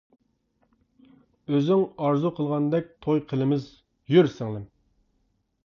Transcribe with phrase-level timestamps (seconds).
[1.55, 3.71] ئۆزۈڭ ئارزۇ قىلغاندەك، توي قىلىمىز
[4.17, 4.69] يۈر سىڭلىم.